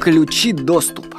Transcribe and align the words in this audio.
Ключи 0.00 0.52
доступа. 0.52 1.18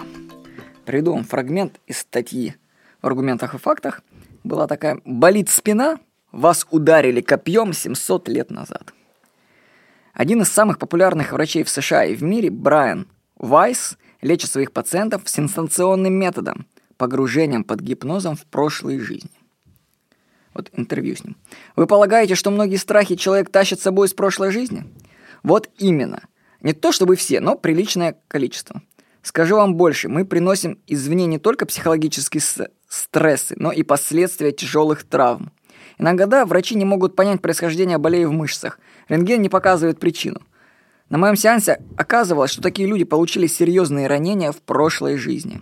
Приведу 0.85 1.13
вам 1.13 1.23
фрагмент 1.23 1.79
из 1.87 1.99
статьи 1.99 2.55
в 3.01 3.07
аргументах 3.07 3.53
и 3.53 3.57
фактах. 3.57 4.01
Была 4.43 4.67
такая 4.67 4.99
«Болит 5.05 5.49
спина? 5.49 5.99
Вас 6.31 6.65
ударили 6.71 7.21
копьем 7.21 7.73
700 7.73 8.27
лет 8.27 8.49
назад». 8.49 8.93
Один 10.13 10.41
из 10.41 10.49
самых 10.49 10.79
популярных 10.79 11.31
врачей 11.31 11.63
в 11.63 11.69
США 11.69 12.05
и 12.05 12.15
в 12.15 12.23
мире, 12.23 12.49
Брайан 12.49 13.07
Вайс, 13.37 13.97
лечит 14.21 14.49
своих 14.49 14.71
пациентов 14.71 15.23
сенсационным 15.25 16.13
методом– 16.13 16.65
погружением 17.01 17.63
под 17.63 17.81
гипнозом 17.81 18.35
в 18.35 18.45
прошлые 18.45 18.99
жизни. 18.99 19.31
Вот 20.53 20.69
интервью 20.73 21.15
с 21.15 21.23
ним. 21.23 21.35
Вы 21.75 21.87
полагаете, 21.87 22.35
что 22.35 22.51
многие 22.51 22.75
страхи 22.75 23.15
человек 23.15 23.49
тащит 23.49 23.79
с 23.79 23.83
собой 23.83 24.05
из 24.05 24.13
прошлой 24.13 24.51
жизни? 24.51 24.85
Вот 25.41 25.69
именно. 25.79 26.21
Не 26.61 26.73
то 26.73 26.91
чтобы 26.91 27.15
все, 27.15 27.39
но 27.39 27.55
приличное 27.55 28.15
количество. 28.27 28.81
Скажу 29.23 29.55
вам 29.55 29.75
больше, 29.75 30.09
мы 30.09 30.25
приносим 30.25 30.79
извне 30.87 31.25
не 31.25 31.37
только 31.37 31.65
психологические 31.65 32.41
стрессы, 32.87 33.55
но 33.57 33.71
и 33.71 33.83
последствия 33.83 34.51
тяжелых 34.51 35.03
травм. 35.03 35.51
Иногда 35.97 36.45
врачи 36.45 36.75
не 36.75 36.85
могут 36.85 37.15
понять 37.15 37.41
происхождение 37.41 37.97
болей 37.97 38.25
в 38.25 38.31
мышцах. 38.31 38.79
Рентген 39.07 39.41
не 39.41 39.49
показывает 39.49 39.99
причину. 39.99 40.41
На 41.09 41.17
моем 41.17 41.35
сеансе 41.35 41.81
оказывалось, 41.97 42.51
что 42.51 42.61
такие 42.61 42.87
люди 42.87 43.03
получили 43.03 43.45
серьезные 43.45 44.07
ранения 44.07 44.51
в 44.51 44.61
прошлой 44.61 45.17
жизни. 45.17 45.61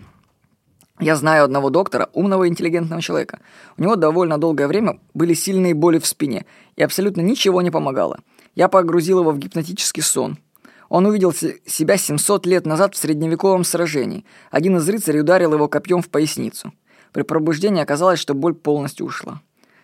Я 0.99 1.15
знаю 1.15 1.45
одного 1.45 1.69
доктора, 1.69 2.09
умного 2.13 2.43
и 2.43 2.49
интеллигентного 2.49 3.01
человека. 3.01 3.39
У 3.77 3.81
него 3.81 3.95
довольно 3.95 4.37
долгое 4.37 4.67
время 4.67 4.99
были 5.13 5.33
сильные 5.33 5.73
боли 5.73 5.97
в 5.97 6.05
спине, 6.05 6.45
и 6.75 6.83
абсолютно 6.83 7.21
ничего 7.21 7.61
не 7.61 7.71
помогало. 7.71 8.19
Я 8.55 8.67
погрузил 8.67 9.21
его 9.21 9.31
в 9.31 9.39
гипнотический 9.39 10.03
сон– 10.03 10.37
он 10.89 11.05
увидел 11.05 11.31
себя 11.31 11.97
700 11.97 12.45
лет 12.47 12.65
назад 12.65 12.95
в 12.95 12.97
средневековом 12.97 13.63
сражении. 13.63 14.25
Один 14.49 14.77
из 14.77 14.89
рыцарей 14.89 15.21
ударил 15.21 15.53
его 15.53 15.67
копьем 15.67 16.01
в 16.01 16.09
поясницу. 16.09 16.73
При 17.13 17.21
пробуждении 17.21 17.81
оказалось, 17.81 18.19
что 18.19 18.33
боль 18.33 18.55
полностью 18.55 19.05
ушла. 19.05 19.41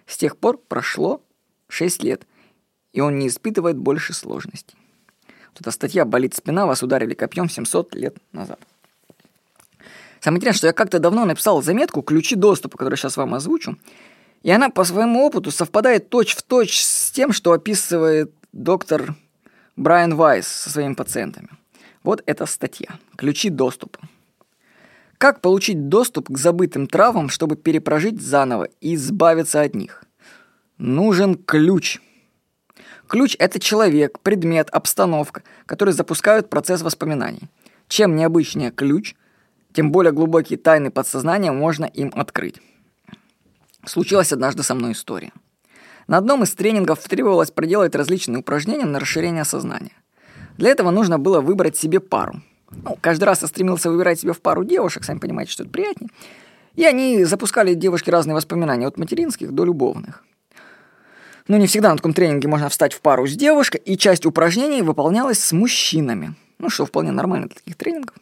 С 0.07 0.17
тех 0.17 0.35
пор 0.37 0.57
прошло 0.57 1.21
6 1.69 2.03
лет, 2.03 2.27
и 2.91 3.01
он 3.01 3.17
не 3.17 3.27
испытывает 3.27 3.77
больше 3.77 4.13
сложностей. 4.13 4.77
Вот 5.53 5.61
эта 5.61 5.71
статья 5.71 6.05
«Болит 6.05 6.35
спина, 6.35 6.65
вас 6.65 6.83
ударили 6.83 7.13
копьем 7.13 7.49
700 7.49 7.95
лет 7.95 8.17
назад». 8.31 8.59
Самое 10.19 10.39
интересное, 10.39 10.57
что 10.57 10.67
я 10.67 10.73
как-то 10.73 10.99
давно 10.99 11.25
написал 11.25 11.61
заметку 11.61 12.01
«Ключи 12.01 12.35
доступа», 12.35 12.77
которую 12.77 12.97
сейчас 12.97 13.15
вам 13.15 13.35
озвучу, 13.35 13.77
и 14.41 14.51
она 14.51 14.69
по 14.69 14.83
своему 14.83 15.25
опыту 15.25 15.51
совпадает 15.51 16.09
точь-в-точь 16.09 16.67
точь 16.67 16.83
с 16.83 17.11
тем, 17.11 17.31
что 17.31 17.51
описывает 17.51 18.31
доктор 18.51 19.15
Брайан 19.75 20.15
Вайс 20.15 20.47
со 20.47 20.69
своими 20.69 20.93
пациентами. 20.93 21.49
Вот 22.01 22.23
эта 22.25 22.45
статья. 22.45 22.97
Ключи 23.17 23.49
доступа. 23.49 23.99
Как 25.17 25.41
получить 25.41 25.89
доступ 25.89 26.29
к 26.29 26.37
забытым 26.37 26.87
травмам, 26.87 27.27
чтобы 27.27 27.57
перепрожить 27.57 28.21
заново 28.21 28.69
и 28.79 28.95
избавиться 28.95 29.61
от 29.61 29.75
них? 29.75 30.05
Нужен 30.77 31.35
ключ. 31.35 31.99
Ключ– 33.07 33.35
это 33.39 33.59
человек, 33.59 34.19
предмет, 34.19 34.69
обстановка, 34.69 35.43
которые 35.65 35.93
запускают 35.93 36.49
процесс 36.49 36.81
воспоминаний. 36.81 37.49
Чем 37.87 38.15
необычнее 38.15 38.71
ключ, 38.71 39.15
тем 39.73 39.91
более 39.91 40.13
глубокие 40.13 40.57
тайны 40.57 40.89
подсознания 40.89 41.51
можно 41.51 41.85
им 41.85 42.11
открыть. 42.15 42.61
Случилась 43.85 44.31
однажды 44.31 44.63
со 44.63 44.73
мной 44.73 44.93
история– 44.93 45.33
на 46.07 46.17
одном 46.17 46.43
из 46.43 46.53
тренингов 46.53 46.99
требовалось 46.99 47.51
проделать 47.51 47.95
различные 47.95 48.39
упражнения 48.39 48.85
на 48.85 48.99
расширение 48.99 49.43
сознания. 49.43 49.93
Для 50.57 50.69
этого 50.69 50.91
нужно 50.91 51.19
было 51.19 51.41
выбрать 51.41 51.77
себе 51.77 51.99
пару. 51.99 52.41
Ну, 52.71 52.97
каждый 53.01 53.23
раз 53.25 53.41
я 53.41 53.47
стремился 53.47 53.89
выбирать 53.89 54.19
себе 54.19 54.33
в 54.33 54.41
пару 54.41 54.63
девушек, 54.63 55.03
сами 55.03 55.19
понимаете, 55.19 55.51
что 55.51 55.63
это 55.63 55.71
приятнее. 55.71 56.09
И 56.75 56.83
они 56.83 57.23
запускали 57.23 57.73
девушки 57.73 58.09
разные 58.09 58.35
воспоминания, 58.35 58.87
от 58.87 58.97
материнских 58.97 59.51
до 59.51 59.65
любовных. 59.65 60.23
Но 61.47 61.57
не 61.57 61.67
всегда 61.67 61.91
на 61.91 61.97
таком 61.97 62.13
тренинге 62.13 62.47
можно 62.47 62.69
встать 62.69 62.93
в 62.93 63.01
пару 63.01 63.27
с 63.27 63.33
девушкой, 63.33 63.81
и 63.85 63.97
часть 63.97 64.25
упражнений 64.25 64.81
выполнялась 64.81 65.39
с 65.39 65.51
мужчинами. 65.51 66.35
Ну, 66.57 66.69
что 66.69 66.85
вполне 66.85 67.11
нормально 67.11 67.47
для 67.47 67.55
таких 67.55 67.75
тренингов. 67.75 68.15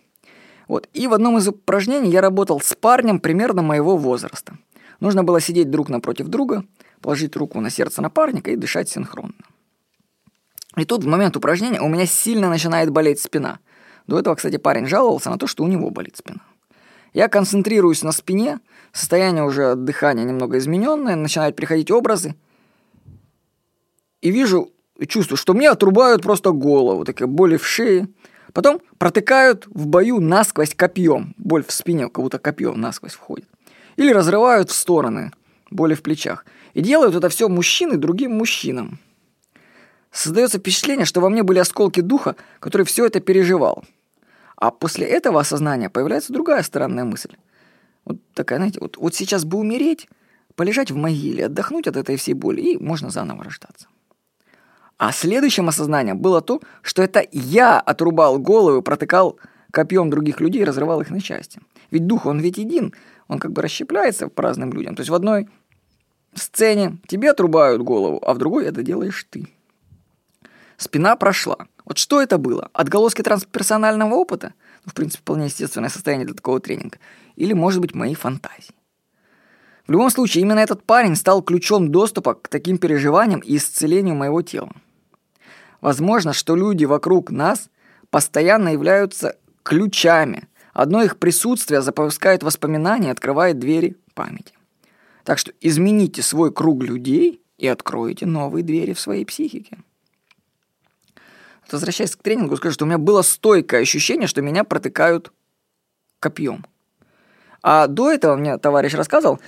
Вот. 0.68 0.90
И 0.94 1.08
в 1.08 1.14
одном 1.14 1.38
из 1.38 1.48
упражнений 1.48 2.12
я 2.12 2.22
работал 2.22 2.60
с 2.60 2.76
парнем 2.76 3.20
примерно 3.20 3.62
моего 3.62 3.98
возраста. 3.98 4.58
Нужно 5.00 5.24
было 5.24 5.40
сидеть 5.40 5.70
друг 5.70 5.90
напротив 5.90 6.28
друга, 6.28 6.64
положить 7.04 7.36
руку 7.36 7.60
на 7.60 7.70
сердце 7.70 8.02
напарника 8.02 8.50
и 8.50 8.56
дышать 8.56 8.90
синхронно. 8.90 9.34
И 10.76 10.86
тут 10.86 11.04
в 11.04 11.08
момент 11.08 11.38
упражнения 11.38 11.82
у 11.82 11.88
меня 11.88 12.08
сильно 12.08 12.50
начинает 12.50 12.90
болеть 12.90 13.20
спина. 13.20 13.60
До 14.08 14.18
этого, 14.18 14.36
кстати, 14.36 14.58
парень 14.58 14.88
жаловался 14.88 15.30
на 15.30 15.38
то, 15.38 15.46
что 15.46 15.64
у 15.64 15.68
него 15.68 15.92
болит 15.92 16.18
спина. 16.18 16.40
Я 17.14 17.28
концентрируюсь 17.28 18.02
на 18.02 18.12
спине, 18.12 18.60
состояние 18.92 19.44
уже 19.44 19.76
дыхания 19.76 20.24
немного 20.24 20.58
измененное, 20.58 21.16
начинают 21.16 21.56
приходить 21.56 21.92
образы. 21.92 22.36
И 24.22 24.32
вижу, 24.32 24.72
чувствую, 25.08 25.38
что 25.38 25.54
мне 25.54 25.70
отрубают 25.70 26.24
просто 26.24 26.52
голову, 26.52 27.06
такая 27.06 27.28
боли 27.28 27.58
в 27.58 27.68
шее. 27.68 28.08
Потом 28.54 28.82
протыкают 28.98 29.68
в 29.68 29.86
бою 29.88 30.20
насквозь 30.20 30.74
копьем. 30.74 31.36
Боль 31.38 31.64
в 31.64 31.72
спине, 31.72 32.10
как 32.10 32.24
будто 32.24 32.40
копье 32.40 32.74
насквозь 32.74 33.14
входит. 33.14 33.48
Или 33.96 34.12
разрывают 34.12 34.72
в 34.72 34.74
стороны, 34.74 35.32
боли 35.70 35.94
в 35.94 36.02
плечах. 36.02 36.46
И 36.74 36.82
делают 36.82 37.16
это 37.16 37.30
все 37.30 37.50
мужчины 37.50 37.98
другим 37.98 38.36
мужчинам. 38.38 39.00
Создается 40.12 40.60
впечатление, 40.60 41.06
что 41.06 41.22
во 41.22 41.30
мне 41.30 41.44
были 41.44 41.60
осколки 41.60 42.02
духа, 42.02 42.36
который 42.60 42.86
все 42.86 43.06
это 43.06 43.20
переживал. 43.20 43.84
А 44.56 44.72
после 44.72 45.08
этого 45.08 45.40
осознания 45.40 45.90
появляется 45.90 46.34
другая 46.34 46.62
странная 46.64 47.04
мысль. 47.04 47.36
Вот 48.06 48.18
такая, 48.34 48.60
знаете, 48.60 48.80
вот, 48.80 48.98
вот 48.98 49.16
сейчас 49.16 49.46
бы 49.46 49.58
умереть, 49.58 50.08
полежать 50.56 50.92
в 50.92 50.96
могиле, 50.96 51.46
отдохнуть 51.46 51.88
от 51.88 51.98
этой 51.98 52.16
всей 52.18 52.34
боли, 52.34 52.62
и 52.62 52.78
можно 52.78 53.10
заново 53.10 53.44
рождаться. 53.44 53.88
А 54.98 55.12
следующим 55.12 55.68
осознанием 55.68 56.18
было 56.20 56.42
то, 56.42 56.62
что 56.82 57.02
это 57.02 57.26
я 57.32 57.80
отрубал 57.80 58.38
головы, 58.38 58.82
протыкал 58.82 59.40
копьем 59.72 60.10
других 60.10 60.40
людей 60.40 60.62
и 60.62 60.66
разрывал 60.66 61.02
их 61.02 61.10
на 61.10 61.20
части. 61.20 61.60
Ведь 61.90 62.06
дух, 62.06 62.26
он 62.26 62.40
ведь 62.40 62.58
един, 62.58 62.94
он 63.28 63.40
как 63.40 63.52
бы 63.52 63.62
расщепляется 63.62 64.28
по 64.28 64.44
разным 64.44 64.72
людям. 64.72 64.96
То 64.96 65.02
есть 65.02 65.10
в 65.10 65.16
одной 65.16 65.50
сцене 66.36 66.98
тебе 67.08 67.32
отрубают 67.32 67.82
голову, 67.82 68.22
а 68.26 68.34
в 68.34 68.38
другой 68.38 68.66
это 68.66 68.84
делаешь 68.84 69.26
ты. 69.30 69.48
Спина 70.78 71.16
прошла. 71.16 71.68
Вот 71.86 71.98
что 71.98 72.22
это 72.22 72.38
было? 72.38 72.70
Отголоски 72.74 73.22
трансперсонального 73.22 74.16
опыта? 74.16 74.54
Ну, 74.86 74.92
в 74.92 74.94
принципе, 74.94 75.22
вполне 75.22 75.46
естественное 75.46 75.90
состояние 75.90 76.26
для 76.26 76.36
такого 76.36 76.60
тренинга. 76.60 76.98
Или, 77.36 77.54
может 77.54 77.82
быть, 77.82 77.94
мои 77.94 78.16
фантазии. 78.16 78.76
В 79.88 79.92
любом 79.92 80.10
случае, 80.10 80.44
именно 80.44 80.60
этот 80.60 80.84
парень 80.84 81.16
стал 81.16 81.42
ключом 81.42 81.92
доступа 81.92 82.36
к 82.36 82.48
таким 82.48 82.78
переживаниям 82.78 83.42
и 83.42 83.58
исцелению 83.58 84.16
моего 84.16 84.42
тела. 84.42 84.72
Возможно, 85.82 86.32
что 86.32 86.56
люди 86.56 86.86
вокруг 86.86 87.32
нас 87.32 87.70
постоянно 88.10 88.70
являются 88.70 89.36
ключами. 89.64 90.48
Одно 90.74 91.04
их 91.04 91.18
присутствие 91.18 91.82
запускает 91.82 92.44
воспоминания 92.44 93.10
и 93.10 93.12
открывает 93.12 93.60
двери 93.60 93.98
памяти. 94.14 94.54
Так 95.24 95.38
что 95.38 95.52
измените 95.62 96.22
свой 96.22 96.52
круг 96.52 96.84
людей 96.84 97.42
и 97.58 97.68
откроете 97.68 98.26
новые 98.26 98.64
двери 98.64 98.94
в 98.94 99.00
своей 99.00 99.26
психике. 99.26 99.78
Возвращаясь 101.72 102.16
к 102.16 102.22
тренингу, 102.22 102.58
скажу, 102.58 102.74
что 102.74 102.86
у 102.86 102.88
меня 102.88 102.98
было 102.98 103.22
стойкое 103.24 103.82
ощущение, 103.82 104.28
что 104.28 104.42
меня 104.42 104.64
протыкают 104.64 105.32
копьем. 106.20 106.66
А 107.64 107.88
до 107.88 108.12
этого 108.12 108.36
мне 108.36 108.58
товарищ 108.58 108.94
рассказывал, 108.94 109.40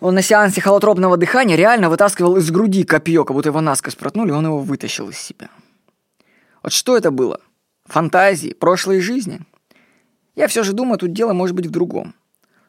он 0.00 0.14
на 0.14 0.22
сеансе 0.22 0.60
холотропного 0.60 1.16
дыхания 1.16 1.56
реально 1.56 1.90
вытаскивал 1.90 2.36
из 2.36 2.50
груди 2.50 2.84
копье, 2.84 3.24
как 3.24 3.34
будто 3.34 3.48
его 3.48 3.60
насквозь 3.60 3.96
протнули, 3.96 4.30
и 4.30 4.34
он 4.34 4.46
его 4.46 4.60
вытащил 4.60 5.10
из 5.10 5.18
себя. 5.18 5.50
Вот 6.62 6.72
что 6.72 6.96
это 6.96 7.10
было? 7.10 7.40
Фантазии, 7.84 8.54
прошлой 8.54 9.00
жизни? 9.00 9.40
Я 10.36 10.46
все 10.46 10.62
же 10.62 10.72
думаю, 10.72 10.98
тут 10.98 11.12
дело 11.12 11.32
может 11.32 11.56
быть 11.56 11.66
в 11.66 11.70
другом. 11.70 12.14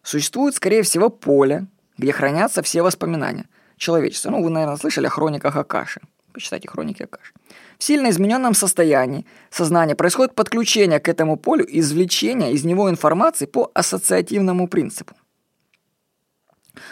Существует, 0.01 0.56
скорее 0.56 0.81
всего, 0.81 1.09
поле, 1.09 1.68
где 2.00 2.12
хранятся 2.12 2.62
все 2.62 2.81
воспоминания 2.81 3.46
человечества. 3.78 4.31
Ну, 4.31 4.42
вы, 4.42 4.50
наверное, 4.50 4.78
слышали 4.78 5.07
о 5.07 5.10
хрониках 5.10 5.56
Акаши. 5.56 6.01
Почитайте 6.34 6.68
хроники 6.68 7.04
Акаши. 7.04 7.34
В 7.78 7.84
сильно 7.84 8.10
измененном 8.10 8.54
состоянии 8.54 9.25
сознания 9.50 9.96
происходит 9.96 10.36
подключение 10.36 11.00
к 11.00 11.10
этому 11.10 11.38
полю 11.38 11.66
и 11.66 11.80
извлечение 11.80 12.54
из 12.54 12.63
него 12.63 12.90
информации 12.90 13.46
по 13.46 13.72
ассоциативному 13.74 14.68
принципу. 14.68 15.13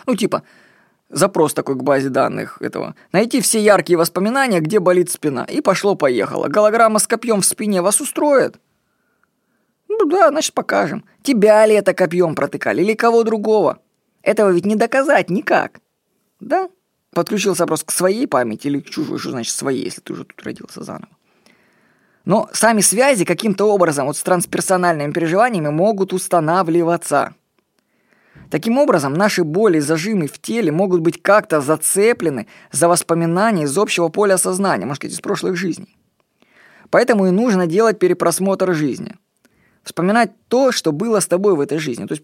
Ну, 0.06 0.16
типа, 0.16 0.44
запрос 1.10 1.54
такой 1.54 1.76
к 1.76 1.84
базе 1.84 2.10
данных 2.10 2.62
этого. 2.62 2.96
Найти 3.12 3.42
все 3.42 3.60
яркие 3.60 3.98
воспоминания, 3.98 4.60
где 4.60 4.80
болит 4.80 5.10
спина. 5.10 5.46
И 5.46 5.62
пошло-поехало. 5.62 6.48
Голограмма 6.48 7.00
с 7.00 7.08
копьем 7.08 7.42
в 7.42 7.46
спине 7.46 7.82
вас 7.82 8.02
устроит? 8.02 8.60
Ну 9.88 10.06
да, 10.06 10.30
значит 10.30 10.54
покажем. 10.54 11.06
Тебя 11.22 11.66
ли 11.66 11.76
это 11.76 11.94
копьем 11.94 12.36
протыкали 12.36 12.82
или 12.82 12.94
кого 12.94 13.24
другого? 13.24 13.80
Этого 14.28 14.50
ведь 14.50 14.66
не 14.66 14.76
доказать 14.76 15.30
никак. 15.30 15.80
Да? 16.42 16.68
Подключился 17.14 17.64
вопрос 17.64 17.86
к 17.86 17.92
своей 17.92 18.28
памяти 18.28 18.68
или 18.68 18.82
к 18.82 18.90
чужой, 18.90 19.20
что 19.20 19.32
значит 19.32 19.54
своей, 19.54 19.86
если 19.86 20.02
ты 20.02 20.12
уже 20.12 20.26
тут 20.26 20.44
родился 20.44 20.84
заново. 20.84 21.08
Но 22.26 22.50
сами 22.52 22.82
связи 22.82 23.24
каким-то 23.24 23.64
образом 23.64 24.06
вот 24.06 24.18
с 24.18 24.24
трансперсональными 24.24 25.14
переживаниями 25.14 25.70
могут 25.70 26.12
устанавливаться. 26.12 27.36
Таким 28.52 28.78
образом, 28.78 29.14
наши 29.14 29.46
боли, 29.46 29.80
зажимы 29.80 30.28
в 30.28 30.40
теле 30.40 30.74
могут 30.74 31.00
быть 31.00 31.22
как-то 31.22 31.62
зацеплены 31.62 32.48
за 32.74 32.90
воспоминания 32.90 33.64
из 33.64 33.78
общего 33.78 34.10
поля 34.10 34.38
сознания, 34.38 34.86
может 34.86 35.04
быть, 35.04 35.14
из 35.14 35.22
прошлых 35.22 35.56
жизней. 35.56 35.98
Поэтому 36.90 37.28
и 37.28 37.32
нужно 37.32 37.66
делать 37.66 37.98
перепросмотр 37.98 38.74
жизни. 38.74 39.16
Вспоминать 39.84 40.32
то, 40.50 40.74
что 40.74 40.92
было 40.92 41.22
с 41.22 41.28
тобой 41.28 41.56
в 41.56 41.62
этой 41.62 41.78
жизни. 41.78 42.06
То 42.08 42.14
есть, 42.14 42.24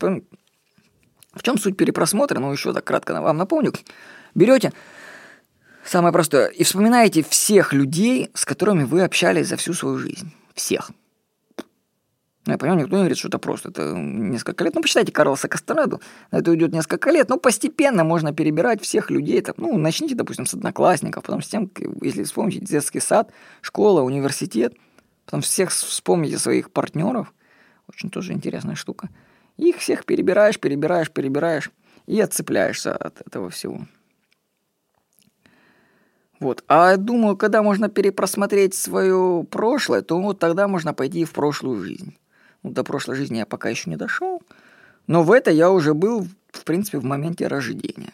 в 1.34 1.44
чем 1.44 1.58
суть 1.58 1.78
перепросмотра? 1.78 2.40
Ну, 2.40 2.52
еще 2.52 2.74
так 2.74 2.84
кратко 2.84 3.20
вам 3.22 3.38
напомню. 3.38 3.74
Берете 4.36 4.72
Самое 5.84 6.14
простое. 6.14 6.48
И 6.48 6.64
вспоминаете 6.64 7.24
всех 7.24 7.74
людей, 7.74 8.30
с 8.34 8.46
которыми 8.46 8.84
вы 8.84 9.04
общались 9.04 9.50
за 9.50 9.58
всю 9.58 9.74
свою 9.74 9.98
жизнь. 9.98 10.32
Всех. 10.54 10.92
Ну, 12.46 12.52
я 12.52 12.58
понимаю, 12.58 12.82
никто 12.82 12.96
не 12.96 13.02
говорит, 13.04 13.18
что 13.18 13.28
это 13.30 13.38
просто. 13.38 13.70
Это 13.70 13.94
несколько 13.94 14.64
лет. 14.64 14.76
Ну, 14.76 14.82
почитайте 14.82 15.12
Карлоса 15.12 15.48
Кастанеду. 15.48 16.02
На 16.32 16.38
это 16.38 16.52
уйдет 16.52 16.72
несколько 16.72 17.10
лет. 17.12 17.30
Но 17.30 17.38
постепенно 17.38 18.04
можно 18.04 18.34
перебирать 18.34 18.82
всех 18.82 19.10
людей. 19.10 19.42
Там, 19.42 19.56
ну, 19.58 19.78
начните, 19.78 20.16
допустим, 20.16 20.46
с 20.46 20.54
одноклассников, 20.54 21.24
потом 21.24 21.42
с 21.42 21.48
тем, 21.48 21.70
если 22.02 22.24
вспомните 22.24 22.60
детский 22.60 23.00
сад, 23.00 23.32
школа, 23.62 24.02
университет, 24.02 24.74
потом 25.26 25.42
всех 25.42 25.70
вспомните 25.70 26.38
своих 26.38 26.72
партнеров. 26.72 27.34
Очень 27.90 28.10
тоже 28.10 28.34
интересная 28.34 28.76
штука. 28.76 29.10
Их 29.58 29.78
всех 29.78 30.06
перебираешь, 30.06 30.60
перебираешь, 30.60 31.12
перебираешь 31.12 31.72
и 32.06 32.20
отцепляешься 32.20 32.96
от 32.96 33.22
этого 33.22 33.50
всего. 33.50 33.86
Вот. 36.40 36.64
А 36.68 36.98
думаю, 36.98 37.38
когда 37.38 37.64
можно 37.64 37.88
перепросмотреть 37.88 38.74
свое 38.74 39.46
прошлое, 39.50 40.02
то 40.02 40.20
вот 40.20 40.40
тогда 40.40 40.68
можно 40.68 40.94
пойти 40.94 41.24
в 41.24 41.32
прошлую 41.32 41.82
жизнь. 41.82 42.18
Ну, 42.64 42.72
до 42.72 42.84
прошлой 42.84 43.16
жизни 43.16 43.38
я 43.38 43.46
пока 43.46 43.70
еще 43.70 43.90
не 43.90 43.96
дошел, 43.96 44.42
но 45.08 45.24
в 45.24 45.32
это 45.32 45.52
я 45.52 45.70
уже 45.70 45.94
был, 45.94 46.28
в 46.52 46.64
принципе, 46.64 46.98
в 46.98 47.06
моменте 47.06 47.48
рождения. 47.48 48.14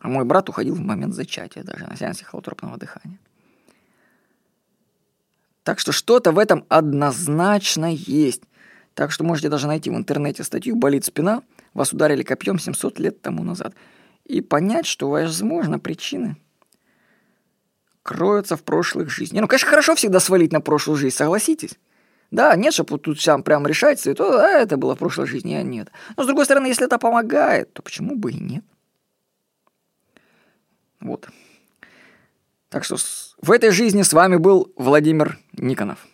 А 0.00 0.08
мой 0.08 0.24
брат 0.24 0.48
уходил 0.48 0.74
в 0.74 0.80
момент 0.80 1.14
зачатия 1.14 1.62
даже 1.62 1.86
на 1.86 1.96
сеансе 1.96 2.24
холотропного 2.24 2.76
дыхания. 2.76 3.18
Так 5.64 5.80
что 5.80 5.92
что-то 5.92 6.32
в 6.32 6.38
этом 6.38 6.64
однозначно 6.68 7.92
есть. 7.92 8.42
Так 8.98 9.12
что 9.12 9.22
можете 9.22 9.48
даже 9.48 9.68
найти 9.68 9.90
в 9.90 9.94
интернете 9.94 10.42
статью 10.42 10.74
«Болит 10.74 11.04
спина, 11.04 11.44
вас 11.72 11.92
ударили 11.92 12.24
копьем 12.24 12.58
700 12.58 12.98
лет 12.98 13.22
тому 13.22 13.44
назад» 13.44 13.72
и 14.24 14.40
понять, 14.40 14.86
что, 14.86 15.08
возможно, 15.08 15.78
причины– 15.78 16.36
кроются 18.02 18.56
в 18.56 18.64
прошлых 18.64 19.08
жизнях. 19.08 19.40
Ну, 19.40 19.46
конечно, 19.46 19.68
хорошо 19.68 19.94
всегда 19.94 20.18
свалить 20.18 20.50
на 20.50 20.60
прошлую 20.60 20.96
жизнь, 20.96 21.14
согласитесь. 21.14 21.78
Да, 22.32 22.56
нет, 22.56 22.74
чтобы 22.74 22.98
тут 22.98 23.20
сам 23.20 23.44
прям 23.44 23.68
решать, 23.68 24.02
то 24.02 24.40
а, 24.40 24.48
это 24.48 24.76
было 24.76 24.96
в 24.96 24.98
прошлой 24.98 25.28
жизни, 25.28 25.54
а 25.54 25.62
нет. 25.62 25.92
Но, 26.16 26.24
с 26.24 26.26
другой 26.26 26.46
стороны, 26.46 26.66
если 26.66 26.84
это 26.84 26.98
помогает, 26.98 27.72
то 27.74 27.82
почему 27.82 28.16
бы 28.16 28.32
и 28.32 28.40
нет? 28.40 28.64
Вот. 30.98 31.28
Так 32.68 32.82
что 32.82 32.96
в 33.40 33.52
этой 33.52 33.70
жизни 33.70 34.02
с 34.02 34.12
вами 34.12 34.34
был 34.34 34.72
Владимир 34.74 35.38
Никонов. 35.52 36.04